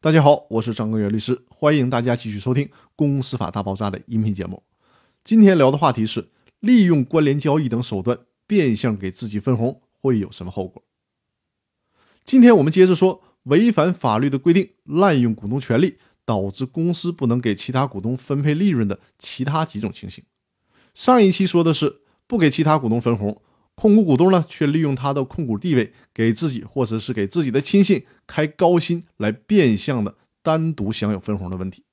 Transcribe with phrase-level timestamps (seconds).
[0.00, 2.64] 大家好，我是张根源律师，欢迎大家继续收听
[2.94, 4.62] 《公司法大爆炸》的音频节目。
[5.24, 6.28] 今天聊的话题是
[6.60, 8.16] 利用关联交易等手段
[8.46, 10.84] 变相给自己分红会有什么后果？
[12.24, 20.22] 今天我们接着说违反法律的规定、滥用股东权利，导致公司不能给其他股东分配利润的其他几种情形。
[20.94, 23.42] 上一期说的是不给其他股东分红。
[23.80, 31.84] 控股股东呢，却利用他的控股地位，给自己或者是给自己的亲信开高薪，来变相的单独享有分红的问题。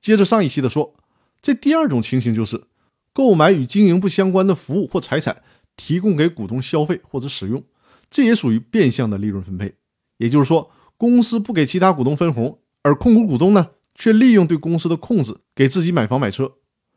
[0.00, 0.92] 接着上一期的说，
[1.40, 2.64] 这第二种情形就是
[3.12, 5.40] 购买与经营不相关的服务或财产，
[5.76, 7.62] 提供给股东消费或者使用，
[8.10, 9.76] 这也属于变相的利润分配。
[10.16, 16.54] 也就是说，公司不给其他股东分红，而控股股东呢，却利用对公司的控制，给自己买房买车，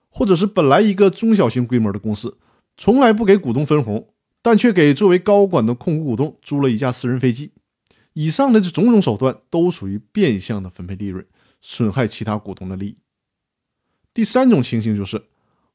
[0.10, 2.40] 或者是本来一个中小型规模的公司，
[2.76, 4.08] 从来不给股东分红。
[4.44, 7.54] 但却给作为高管的控股股东租了一架私人飞机，
[8.12, 11.26] 以上的这种种手段都属于变相的分配利润，
[11.62, 12.98] 损害其他股东的利益。
[14.14, 15.24] 第三种情形就是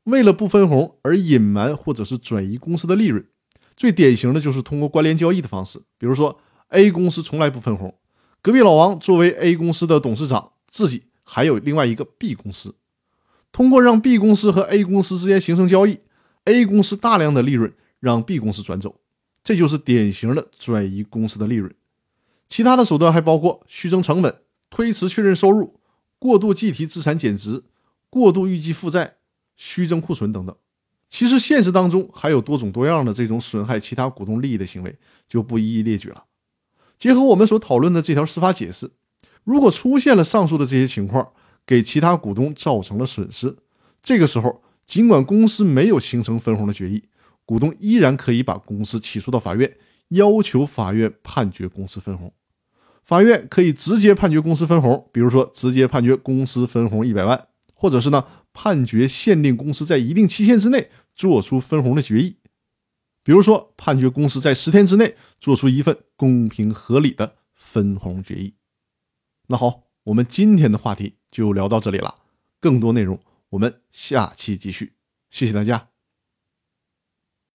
[0.05, 3.27] 为了不分红而隐瞒或者是转移公司的利润，
[3.75, 6.38] 最典型的就是通过关联交易的方式，比如说
[6.69, 7.94] A 公司从来不分红，
[8.42, 12.75] 隔壁老王作为 A 公司的董事长，自己还有另外一个 B 公司，
[13.50, 16.00] 通过让 B 公司和 A 公司之间形成交易
[16.44, 17.72] ，A 公司大量的利润。
[18.00, 19.00] 让 B 公司转走，
[19.42, 21.74] 这就是典型的转移公司的利润。
[22.48, 25.80] 其他的手段还包括虚增成本、推迟确认收入、
[26.19, 27.64] 过度计提资产减值、
[28.08, 29.16] 过度预计负债、
[29.56, 30.56] 虚增库存等等。
[31.10, 36.24] 其实现实当中还有多种多样的这种损害其他股东利益的行为，就不一一列举了。
[36.98, 38.91] 结合我们所讨论的这条司法解释，
[39.44, 41.32] 如果出现了上述的这些情况，
[41.66, 43.56] 给其他股东造成了损失，
[44.02, 47.04] 这个时候尽管公司没有形成分红的决议。
[47.48, 49.74] 股东依然可以把公司起诉到法院，
[50.08, 52.30] 要求法院判决公司分红。
[53.02, 62.36] 法院可以直接判决公司分红，比如说直接判决公司分红一百万，或者是呢判决限定公司在一定期限之内做出分红的决议，
[63.22, 68.53] 比如说判决公司在十天之内做出一份公平合理的分红决议。
[69.47, 72.15] 那好，我们今天的话题就聊到这里了，
[72.60, 74.92] 更多内容我们下期继续，
[75.30, 75.97] 谢谢大家。